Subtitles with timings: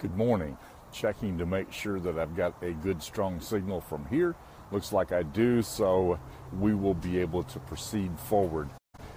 [0.00, 0.58] Good morning.
[0.92, 4.34] Checking to make sure that I've got a good strong signal from here.
[4.72, 6.18] Looks like I do, so
[6.58, 8.68] we will be able to proceed forward.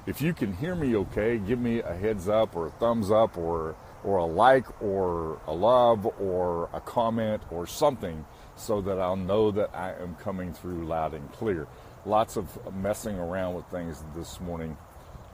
[0.05, 3.38] If you can hear me okay, give me a heads up or a thumbs up
[3.38, 8.23] or or a like or a love or a comment or something
[8.55, 11.68] so that I'll know that I am coming through loud and clear.
[12.05, 14.78] Lots of messing around with things this morning,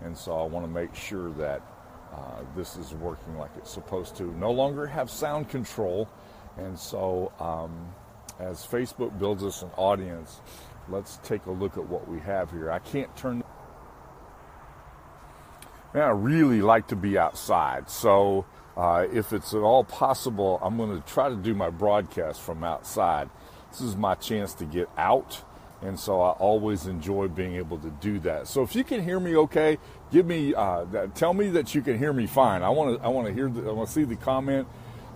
[0.02, 1.62] and so I want to make sure that
[2.14, 4.24] uh, this is working like it's supposed to.
[4.38, 6.08] No longer have sound control,
[6.58, 7.94] and so um,
[8.40, 10.42] as Facebook builds us an audience,
[10.90, 12.72] let's take a look at what we have here.
[12.72, 13.44] I can't turn.
[15.94, 20.78] Man, I really like to be outside, so uh, if it's at all possible, I'm
[20.78, 23.30] going to try to do my broadcast from outside.
[23.72, 25.44] This is my chance to get out,
[25.84, 28.48] and so I always enjoy being able to do that.
[28.48, 29.78] So if you can hear me okay,
[30.12, 32.64] give me uh, tell me that you can hear me fine.
[32.64, 34.68] I want to I want to hear the, I want to see the comment.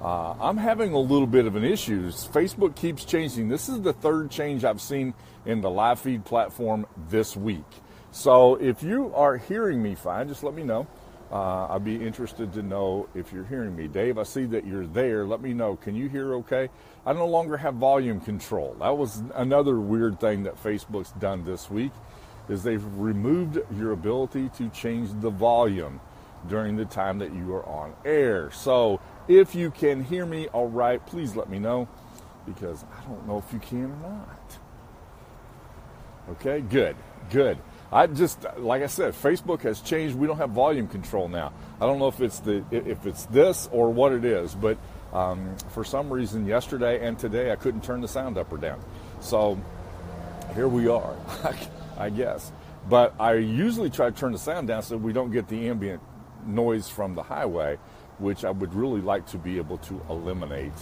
[0.02, 2.10] Uh, I'm having a little bit of an issue.
[2.10, 3.50] Facebook keeps changing.
[3.50, 5.16] This is the third change I've seen
[5.46, 7.66] in the live feed platform this week.
[8.12, 10.88] So if you are hearing me fine, just let me know.
[11.32, 13.88] Uh, I'd be interested to know if you're hearing me.
[13.88, 15.26] Dave, I see that you're there.
[15.26, 15.76] Let me know.
[15.76, 16.70] Can you hear okay?
[17.06, 18.76] I no longer have volume control.
[18.80, 21.92] That was another weird thing that Facebook's done this week
[22.48, 26.00] is they've removed your ability to change the volume
[26.48, 28.50] during the time that you are on air.
[28.52, 31.90] So if you can hear me all right, please let me know
[32.46, 34.58] because I don't know if you can or not.
[36.32, 36.96] Okay, good,
[37.32, 37.58] good.
[37.92, 40.16] I just like I said, Facebook has changed.
[40.16, 41.54] We don't have volume control now.
[41.80, 44.78] I don't know if it's the if it's this or what it is, but
[45.14, 48.82] um, for some reason yesterday and today I couldn't turn the sound up or down.
[49.22, 49.58] So
[50.54, 51.16] here we are,
[51.98, 52.52] I guess.
[52.90, 56.02] But I usually try to turn the sound down so we don't get the ambient
[56.46, 57.78] noise from the highway,
[58.18, 60.74] which I would really like to be able to eliminate.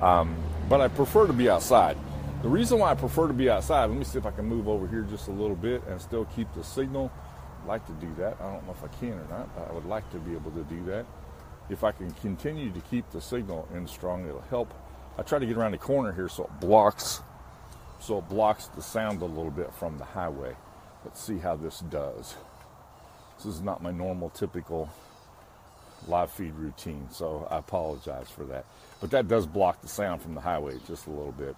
[0.00, 0.34] Um,
[0.68, 1.96] but I prefer to be outside.
[2.42, 4.66] The reason why I prefer to be outside, let me see if I can move
[4.66, 7.12] over here just a little bit and still keep the signal.
[7.62, 8.38] I'd like to do that.
[8.40, 10.50] I don't know if I can or not, but I would like to be able
[10.52, 11.04] to do that.
[11.68, 14.72] If I can continue to keep the signal in strong, it'll help.
[15.18, 17.20] I try to get around the corner here so it blocks
[18.00, 20.56] so it blocks the sound a little bit from the highway.
[21.04, 22.34] Let's see how this does.
[23.36, 24.90] This is not my normal typical
[26.08, 28.64] live feed routine, so I apologize for that.
[29.00, 31.56] But that does block the sound from the highway just a little bit.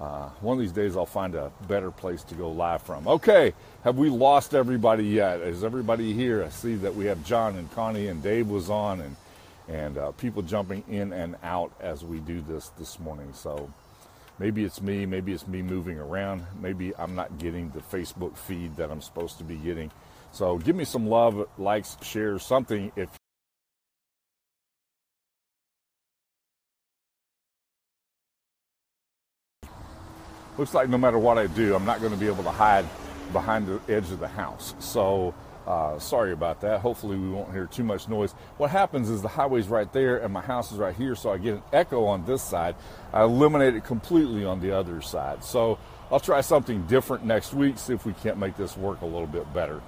[0.00, 3.06] Uh, one of these days I'll find a better place to go live from.
[3.06, 3.52] Okay,
[3.84, 5.40] have we lost everybody yet?
[5.40, 6.42] Is everybody here?
[6.42, 9.16] I see that we have John and Connie and Dave was on and
[9.68, 13.32] and uh, people jumping in and out as we do this this morning.
[13.34, 13.72] So
[14.38, 18.76] maybe it's me, maybe it's me moving around, maybe I'm not getting the Facebook feed
[18.76, 19.92] that I'm supposed to be getting.
[20.32, 23.19] So give me some love, likes, shares, something if
[30.60, 32.84] looks like no matter what I do, I'm not going to be able to hide
[33.32, 34.74] behind the edge of the house.
[34.78, 35.34] So
[35.66, 36.80] uh, sorry about that.
[36.80, 38.32] Hopefully, we won't hear too much noise.
[38.58, 41.38] What happens is the highway's right there and my house is right here, so I
[41.38, 42.76] get an echo on this side.
[43.10, 45.42] I eliminate it completely on the other side.
[45.42, 45.78] So
[46.12, 49.26] I'll try something different next week, see if we can't make this work a little
[49.26, 49.80] bit better.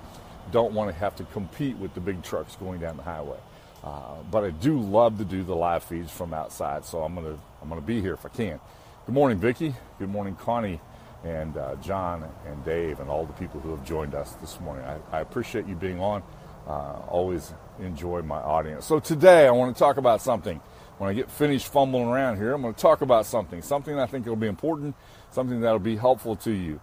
[0.53, 3.38] Don't want to have to compete with the big trucks going down the highway.
[3.84, 7.37] Uh, but I do love to do the live feeds from outside, so I'm gonna
[7.61, 8.61] I'm gonna be here if I can.
[9.05, 9.75] Good morning, Vicki.
[9.99, 10.81] Good morning, Connie,
[11.25, 14.85] and uh, John and Dave, and all the people who have joined us this morning.
[14.85, 16.23] I, I appreciate you being on.
[16.69, 18.87] Uh, always enjoy my audience.
[18.87, 20.61] So today I want to talk about something.
[20.99, 23.61] When I get finished fumbling around here, I'm going to talk about something.
[23.61, 24.95] Something I think will be important.
[25.33, 26.81] Something that'll be helpful to you.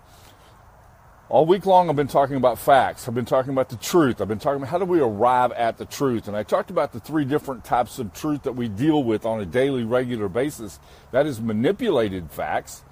[1.30, 3.08] All week long, I've been talking about facts.
[3.08, 4.20] I've been talking about the truth.
[4.20, 6.28] I've been talking about how do we arrive at the truth.
[6.28, 9.40] And I talked about the three different types of truth that we deal with on
[9.40, 10.80] a daily, regular basis.
[11.12, 12.84] That is manipulated facts,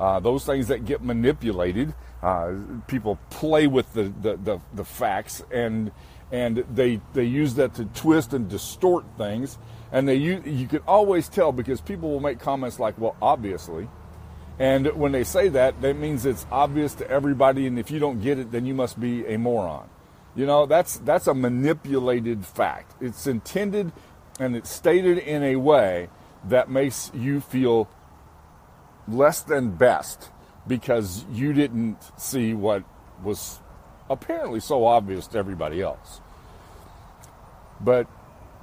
[0.00, 1.92] uh, those things that get manipulated.
[2.22, 2.54] Uh,
[2.86, 5.92] people play with the, the, the, the facts and,
[6.30, 9.58] and they, they use that to twist and distort things.
[9.92, 13.86] And they, you, you can always tell because people will make comments like, well, obviously.
[14.58, 18.20] And when they say that, that means it's obvious to everybody, and if you don't
[18.20, 19.88] get it, then you must be a moron.
[20.34, 22.94] You know, that's that's a manipulated fact.
[23.02, 23.92] It's intended
[24.40, 26.08] and it's stated in a way
[26.44, 27.88] that makes you feel
[29.06, 30.30] less than best
[30.66, 32.82] because you didn't see what
[33.22, 33.60] was
[34.08, 36.20] apparently so obvious to everybody else.
[37.80, 38.06] But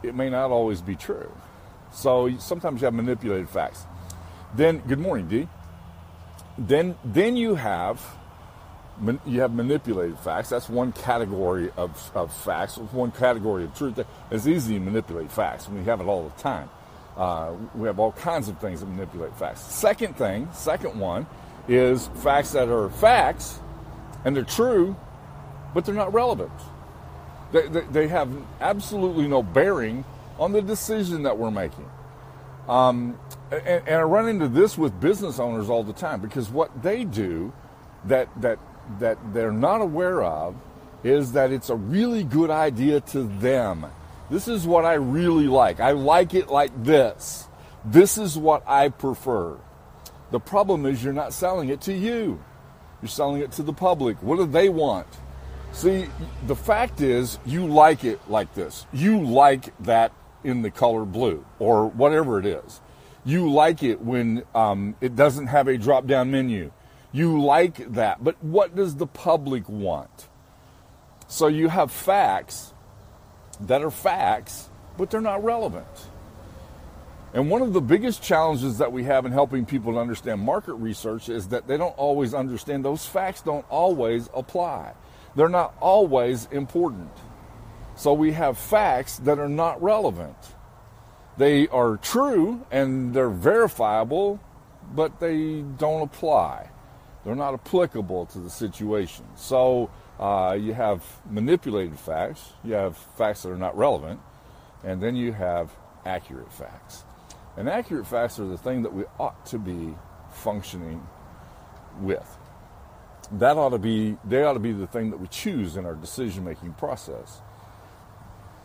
[0.02, 1.32] it may not always be true.
[1.94, 3.86] So sometimes you have manipulated facts.
[4.56, 5.48] Then, good morning, Dee
[6.68, 8.02] then then you have
[9.26, 10.50] you have manipulated facts.
[10.50, 14.00] That's one category of, of facts, one category of truth.
[14.30, 15.70] It's easy to manipulate facts.
[15.70, 16.70] We have it all the time.
[17.16, 19.62] Uh, we have all kinds of things that manipulate facts.
[19.62, 21.28] Second thing, second one,
[21.68, 23.60] is facts that are facts
[24.26, 24.96] and they're true,
[25.74, 26.52] but they're not relevant.
[27.52, 28.30] They, they, they have
[28.60, 30.04] absolutely no bearing
[30.38, 31.90] on the decision that we're making.
[32.68, 33.18] Um,
[33.51, 37.04] and, and I run into this with business owners all the time because what they
[37.04, 37.51] do
[38.06, 38.60] that that
[39.00, 40.56] that they're not aware of
[41.04, 43.86] is that it's a really good idea to them.
[44.30, 45.80] This is what I really like.
[45.80, 47.48] I like it like this.
[47.86, 49.57] This is what I prefer.
[50.31, 52.40] The problem is you're not selling it to you.
[53.02, 54.22] You're selling it to the public.
[54.22, 55.07] What do they want?
[55.72, 56.07] See,
[56.45, 58.86] the fact is you like it like this.
[58.92, 60.12] You like that
[60.44, 62.81] in the color blue or whatever it is.
[63.25, 66.71] You like it when um, it doesn't have a drop down menu.
[67.12, 68.24] You like that.
[68.24, 70.30] But what does the public want?
[71.27, 72.74] So you have facts
[73.62, 75.88] that are facts, but they're not relevant.
[77.33, 80.74] And one of the biggest challenges that we have in helping people to understand market
[80.74, 84.94] research is that they don't always understand those facts don't always apply.
[85.36, 87.12] They're not always important.
[87.95, 90.38] So we have facts that are not relevant.
[91.40, 94.42] They are true and they're verifiable,
[94.94, 96.70] but they don't apply.
[97.24, 99.24] They're not applicable to the situation.
[99.38, 99.90] So
[100.20, 104.20] uh, you have manipulated facts, you have facts that are not relevant,
[104.84, 105.72] and then you have
[106.06, 107.06] accurate facts.
[107.56, 109.96] And accurate facts are the thing that we ought to be
[110.32, 111.08] functioning
[112.02, 112.38] with.
[113.32, 115.96] That ought to be they ought to be the thing that we choose in our
[115.96, 117.40] decision making process.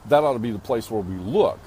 [0.06, 1.60] That ought to be the place where we look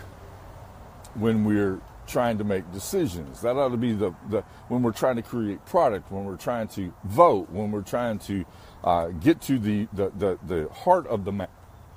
[1.17, 3.41] when we're trying to make decisions.
[3.41, 6.69] That ought to be the, the when we're trying to create product, when we're trying
[6.69, 8.45] to vote, when we're trying to
[8.83, 11.47] uh, get to the, the, the, the heart of the.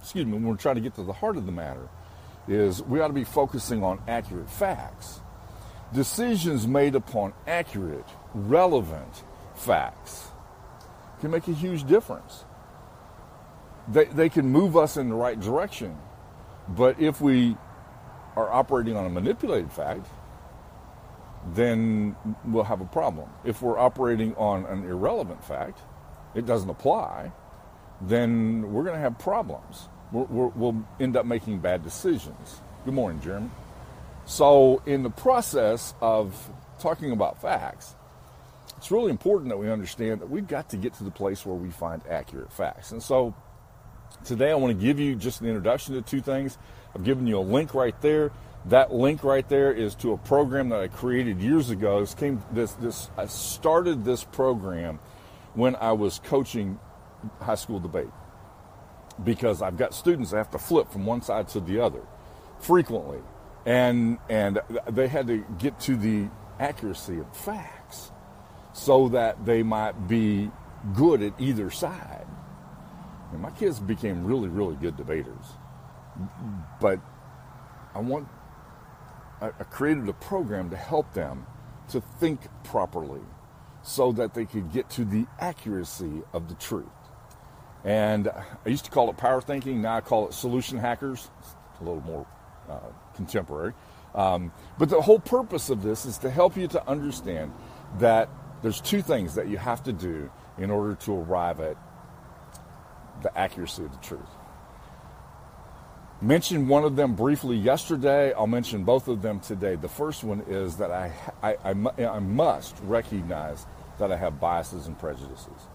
[0.00, 1.88] Excuse me, when we're trying to get to the heart of the matter,
[2.48, 5.20] is we ought to be focusing on accurate facts.
[5.92, 9.24] Decisions made upon accurate, relevant
[9.54, 10.30] facts
[11.20, 12.44] can make a huge difference.
[13.88, 15.96] They, they can move us in the right direction.
[16.68, 17.56] But if we
[18.40, 20.06] are operating on a manipulated fact,
[21.54, 23.28] then we'll have a problem.
[23.44, 25.80] If we're operating on an irrelevant fact,
[26.34, 27.32] it doesn't apply,
[28.00, 29.88] then we're going to have problems.
[30.12, 32.60] we will end up making bad decisions.
[32.84, 33.50] Good morning, Jeremy.
[34.26, 37.94] So, in the process of talking about facts,
[38.76, 41.56] it's really important that we understand that we've got to get to the place where
[41.56, 42.92] we find accurate facts.
[42.92, 43.34] And so,
[44.24, 46.58] today I want to give you just an introduction to two things.
[46.94, 48.32] I've given you a link right there.
[48.66, 52.00] That link right there is to a program that I created years ago.
[52.00, 54.98] This came this this I started this program
[55.54, 56.78] when I was coaching
[57.40, 58.10] high school debate
[59.24, 62.02] because I've got students that have to flip from one side to the other
[62.58, 63.20] frequently,
[63.64, 64.60] and and
[64.90, 66.28] they had to get to the
[66.58, 68.10] accuracy of facts
[68.74, 70.50] so that they might be
[70.94, 72.26] good at either side.
[73.32, 75.46] And my kids became really really good debaters
[76.80, 77.00] but
[77.94, 78.28] I want,
[79.40, 81.46] I, I created a program to help them
[81.90, 83.22] to think properly
[83.82, 86.86] so that they could get to the accuracy of the truth.
[87.84, 91.30] And I used to call it power thinking, now I call it solution hackers.
[91.40, 92.26] It's a little more
[92.68, 92.78] uh,
[93.14, 93.72] contemporary.
[94.14, 97.52] Um, but the whole purpose of this is to help you to understand
[97.98, 98.28] that
[98.62, 101.76] there's two things that you have to do in order to arrive at
[103.22, 104.28] the accuracy of the truth.
[106.22, 108.34] Mentioned one of them briefly yesterday.
[108.34, 109.76] I'll mention both of them today.
[109.76, 111.12] The first one is that I,
[111.42, 113.64] I, I, I must recognize
[113.98, 115.68] that I have biases and prejudices.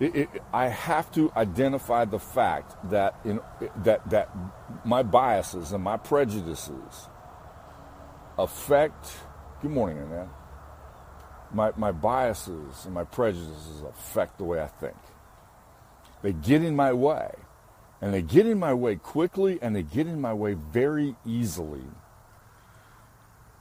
[0.00, 3.40] It, it, I have to identify the fact that in,
[3.84, 4.30] that that
[4.84, 7.08] my biases and my prejudices
[8.36, 9.12] affect.
[9.60, 10.28] Good morning, man.
[11.52, 14.96] My my biases and my prejudices affect the way I think.
[16.22, 17.30] They get in my way.
[18.02, 21.84] And they get in my way quickly and they get in my way very easily.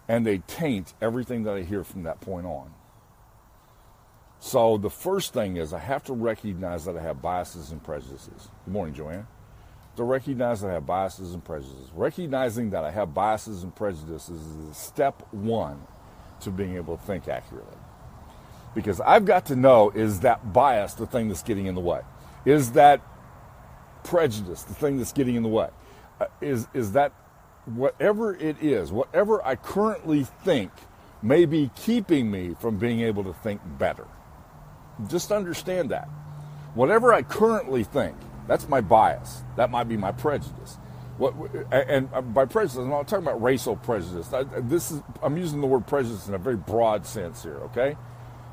[0.08, 2.74] And they taint everything that I hear from that point on.
[4.40, 8.50] So the first thing is I have to recognize that I have biases and prejudices.
[8.66, 9.28] Good morning, Joanne.
[9.98, 11.92] To recognize that I have biases and prejudices.
[11.94, 15.80] Recognizing that I have biases and prejudices is step one
[16.40, 17.78] to being able to think accurately.
[18.74, 22.02] Because I've got to know is that bias the thing that's getting in the way?
[22.44, 23.02] Is that
[24.04, 25.70] prejudice, the thing that's getting in the way,
[26.20, 27.14] uh, is, is that
[27.66, 30.72] whatever it is, whatever I currently think
[31.22, 34.08] may be keeping me from being able to think better.
[35.08, 36.10] Just understand that.
[36.74, 38.16] Whatever I currently think,
[38.48, 39.44] that's my bias.
[39.56, 40.78] That might be my prejudice.
[41.18, 41.36] What,
[41.72, 44.34] and by prejudice, I'm not talking about racial prejudice.
[44.34, 47.58] I, this is I'm using the word prejudice in a very broad sense here.
[47.66, 47.96] Okay.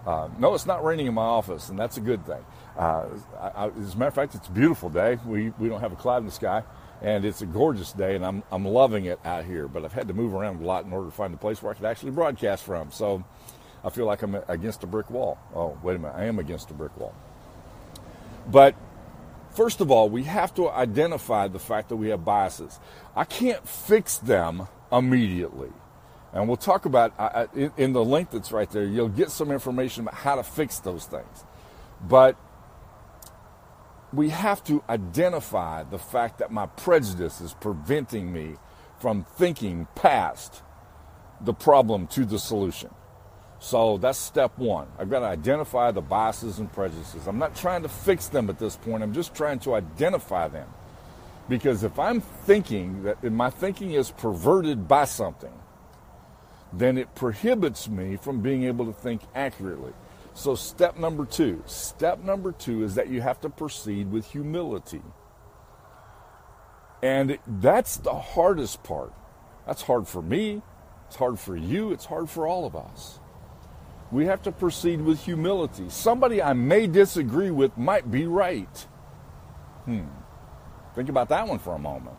[0.06, 2.44] Uh, no, it's not raining in my office, and that's a good thing.
[2.78, 3.06] Uh,
[3.40, 5.18] I, as a matter of fact, it's a beautiful day.
[5.26, 6.62] We we don't have a cloud in the sky,
[7.02, 9.66] and it's a gorgeous day, and I'm I'm loving it out here.
[9.66, 11.72] But I've had to move around a lot in order to find a place where
[11.72, 12.92] I could actually broadcast from.
[12.92, 13.24] So
[13.84, 15.38] I feel like I'm against a brick wall.
[15.54, 17.14] Oh, wait a minute, I am against a brick wall.
[18.46, 18.76] But
[19.54, 22.78] first of all, we have to identify the fact that we have biases.
[23.16, 25.70] I can't fix them immediately.
[26.32, 27.12] And we'll talk about
[27.56, 31.06] in the link that's right there, you'll get some information about how to fix those
[31.06, 31.44] things.
[32.06, 32.36] But
[34.12, 38.56] we have to identify the fact that my prejudice is preventing me
[39.00, 40.62] from thinking past
[41.40, 42.90] the problem to the solution.
[43.60, 44.88] So that's step one.
[44.98, 47.26] I've got to identify the biases and prejudices.
[47.26, 50.68] I'm not trying to fix them at this point, I'm just trying to identify them.
[51.48, 55.52] Because if I'm thinking that my thinking is perverted by something,
[56.72, 59.92] then it prohibits me from being able to think accurately.
[60.38, 65.02] So, step number two step number two is that you have to proceed with humility.
[67.02, 69.12] And that's the hardest part.
[69.66, 70.62] That's hard for me,
[71.08, 73.18] it's hard for you, it's hard for all of us.
[74.12, 75.86] We have to proceed with humility.
[75.88, 78.86] Somebody I may disagree with might be right.
[79.86, 80.06] Hmm.
[80.94, 82.16] Think about that one for a moment.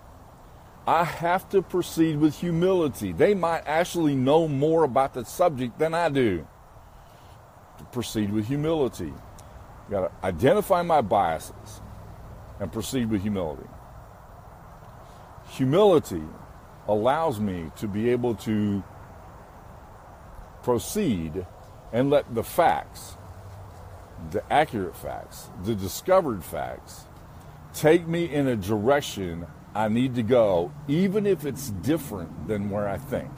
[0.86, 3.14] I have to proceed with humility.
[3.14, 6.46] They might actually know more about the subject than I do.
[7.80, 9.14] To proceed with humility.
[9.86, 11.82] I've got to identify my biases
[12.60, 13.68] and proceed with humility.
[15.52, 16.24] Humility
[16.88, 18.84] allows me to be able to
[20.64, 21.46] proceed
[21.92, 23.18] and let the facts,
[24.32, 27.06] the accurate facts, the discovered facts,
[27.74, 32.88] take me in a direction I need to go, even if it's different than where
[32.88, 33.32] I think.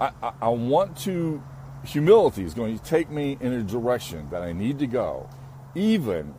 [0.00, 1.42] I, I, I, want to,
[1.84, 5.28] humility is going to take me in a direction that I need to go,
[5.74, 6.34] even,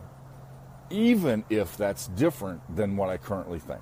[0.90, 3.80] even if that's different than what I currently think.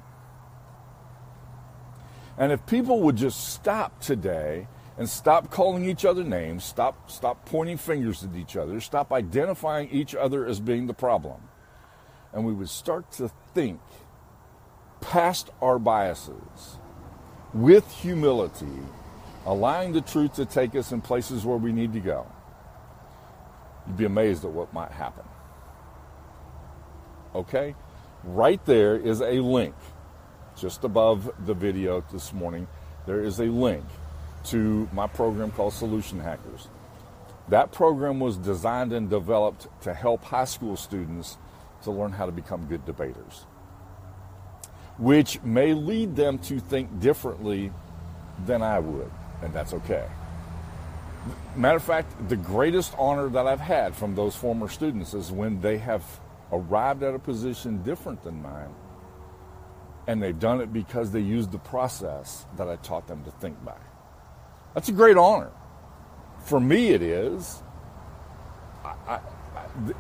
[2.37, 7.45] And if people would just stop today and stop calling each other names, stop, stop
[7.47, 11.41] pointing fingers at each other, stop identifying each other as being the problem.
[12.33, 13.81] And we would start to think
[15.01, 16.79] past our biases
[17.55, 18.67] with humility,
[19.47, 22.27] allowing the truth to take us in places where we need to go.
[23.87, 25.25] You'd be amazed at what might happen.
[27.35, 27.75] Okay?
[28.25, 29.75] Right there is a link
[30.57, 32.67] just above the video this morning.
[33.07, 33.85] There is a link
[34.45, 36.69] to my program called Solution Hackers.
[37.49, 41.39] That program was designed and developed to help high school students
[41.83, 43.47] to learn how to become good debaters,
[44.99, 47.73] which may lead them to think differently
[48.45, 49.11] than I would,
[49.43, 50.07] and that's okay.
[51.57, 55.61] Matter of fact, the greatest honor that I've had from those former students is when
[55.61, 56.05] they have
[56.53, 58.75] arrived at a position different than mine,
[60.07, 63.63] and they've done it because they used the process that I taught them to think
[63.65, 63.77] by.
[64.75, 65.51] That's a great honor.
[66.45, 67.63] For me, it is.
[68.85, 69.21] I, I,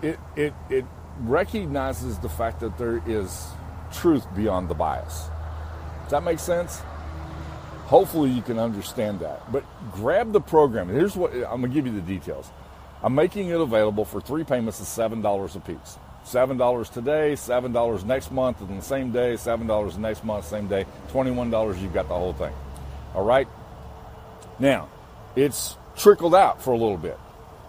[0.02, 0.84] it, it, it
[1.20, 3.48] recognizes the fact that there is
[3.92, 5.28] truth beyond the bias.
[6.04, 6.80] Does that make sense?
[7.88, 9.50] Hopefully, you can understand that.
[9.50, 10.88] But grab the program.
[10.88, 12.50] Here's what I'm going to give you the details.
[13.02, 15.98] I'm making it available for three payments of $7 a piece.
[16.26, 21.80] $7 today, $7 next month, and the same day, $7 next month, same day, $21,
[21.80, 22.52] you've got the whole thing.
[23.14, 23.48] All right?
[24.58, 24.90] Now,
[25.34, 27.18] it's trickled out for a little bit,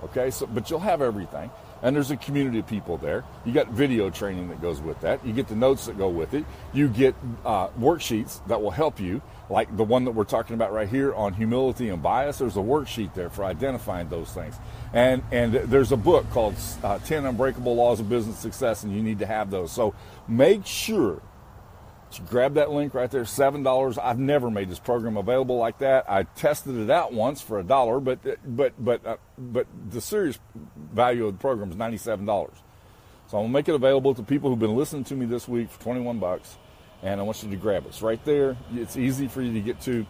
[0.04, 0.32] okay?
[0.32, 1.50] So, but you'll have everything,
[1.82, 3.24] and there's a community of people there.
[3.46, 5.26] You got video training that goes with that.
[5.26, 6.44] You get the notes that go with it.
[6.74, 10.72] You get uh, worksheets that will help you, like the one that we're talking about
[10.72, 12.38] right here on humility and bias.
[12.38, 14.56] There's a worksheet there for identifying those things,
[14.94, 19.02] and and there's a book called uh, 10 Unbreakable Laws of Business Success, and you
[19.02, 19.72] need to have those.
[19.72, 19.96] So
[20.28, 21.22] make sure
[22.12, 23.98] so grab that link right there, seven dollars.
[23.98, 26.10] I've never made this program available like that.
[26.10, 28.20] I tested it out once for a dollar, but
[28.56, 30.40] but but uh, but the serious
[30.92, 32.56] value of the program is ninety-seven dollars.
[33.28, 35.70] So I'm gonna make it available to people who've been listening to me this week
[35.70, 36.58] for twenty-one bucks,
[37.04, 37.90] and I want you to grab it.
[37.90, 38.58] It's right there.
[38.74, 40.06] It's easy for you to get to,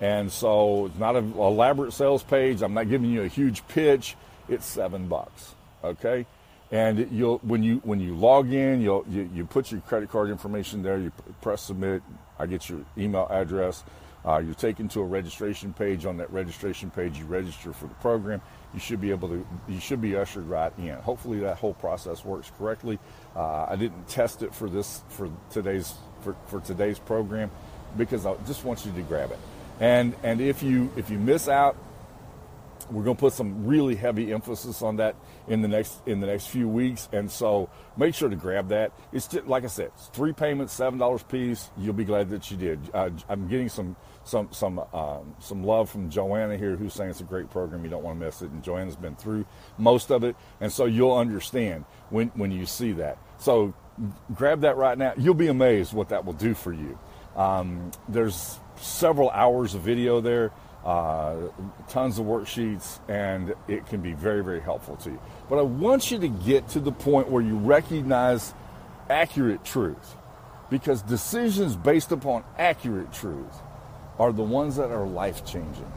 [0.00, 2.62] and so it's not an elaborate sales page.
[2.62, 4.16] I'm not giving you a huge pitch.
[4.48, 5.54] It's seven bucks.
[5.82, 6.26] Okay
[6.70, 10.30] and you'll when you when you log in you'll you, you put your credit card
[10.30, 12.02] information there you press submit
[12.38, 13.84] i get your email address
[14.26, 17.94] uh, you're taken to a registration page on that registration page you register for the
[17.96, 18.40] program
[18.72, 22.24] you should be able to you should be ushered right in hopefully that whole process
[22.24, 22.98] works correctly
[23.36, 27.50] uh, i didn't test it for this for today's for, for today's program
[27.96, 29.38] because I just want you to grab it.
[29.80, 31.76] And and if you if you miss out,
[32.90, 35.16] we're going to put some really heavy emphasis on that
[35.48, 38.92] in the next in the next few weeks, and so make sure to grab that.
[39.12, 41.70] It's just, like I said, three payments, seven dollars piece.
[41.76, 42.78] You'll be glad that you did.
[42.92, 47.20] Uh, I'm getting some some some um, some love from Joanna here, who's saying it's
[47.20, 47.84] a great program.
[47.84, 49.44] You don't want to miss it, and Joanna's been through
[49.78, 53.18] most of it, and so you'll understand when when you see that.
[53.38, 53.74] So
[54.34, 55.14] grab that right now.
[55.16, 56.98] You'll be amazed what that will do for you.
[57.36, 60.52] Um, there's several hours of video there,
[60.84, 61.36] uh,
[61.88, 65.20] tons of worksheets, and it can be very, very helpful to you.
[65.48, 68.54] But I want you to get to the point where you recognize
[69.08, 70.16] accurate truth
[70.70, 73.54] because decisions based upon accurate truth
[74.18, 75.90] are the ones that are life changing.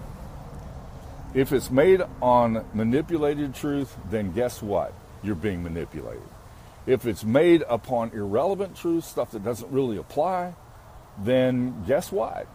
[1.33, 4.93] If it's made on manipulated truth, then guess what?
[5.23, 6.23] You're being manipulated.
[6.87, 10.55] If it's made upon irrelevant truth, stuff that doesn't really apply,
[11.21, 12.47] then guess what?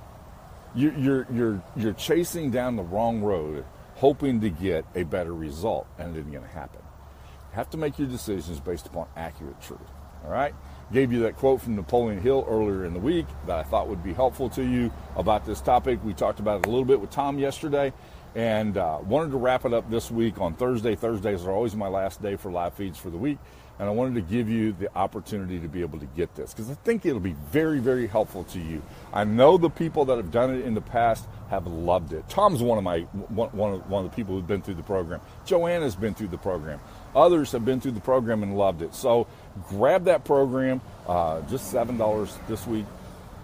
[0.74, 5.86] You're, you're, you're, you're chasing down the wrong road, hoping to get a better result,
[5.98, 6.80] and it isn't going to happen.
[6.80, 9.80] You have to make your decisions based upon accurate truth.
[10.24, 10.54] All right?
[10.94, 14.02] Gave you that quote from Napoleon Hill earlier in the week that I thought would
[14.02, 16.02] be helpful to you about this topic.
[16.02, 17.92] We talked about it a little bit with Tom yesterday
[18.34, 20.94] and uh, wanted to wrap it up this week on Thursday.
[20.94, 23.38] Thursdays are always my last day for live feeds for the week
[23.82, 26.70] and I wanted to give you the opportunity to be able to get this because
[26.70, 28.80] I think it'll be very, very helpful to you.
[29.12, 32.28] I know the people that have done it in the past have loved it.
[32.28, 34.84] Tom's one of my one, one of, one of the people who've been through the
[34.84, 35.20] program.
[35.46, 36.78] Joanna's been through the program.
[37.16, 38.94] Others have been through the program and loved it.
[38.94, 39.26] So
[39.68, 40.80] grab that program.
[41.08, 42.86] Uh, just seven dollars this week,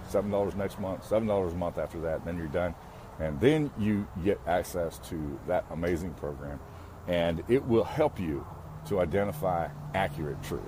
[0.08, 2.18] seven dollars next month, seven dollars a month after that.
[2.18, 2.76] And Then you're done,
[3.18, 6.60] and then you get access to that amazing program,
[7.08, 8.46] and it will help you
[8.88, 10.62] to identify accurate truth.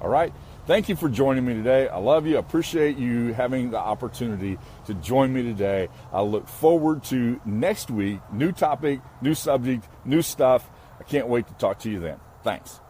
[0.00, 0.32] All right?
[0.66, 1.88] Thank you for joining me today.
[1.88, 2.36] I love you.
[2.36, 5.88] I appreciate you having the opportunity to join me today.
[6.12, 8.20] I look forward to next week.
[8.32, 10.70] New topic, new subject, new stuff.
[10.98, 12.18] I can't wait to talk to you then.
[12.42, 12.80] Thanks.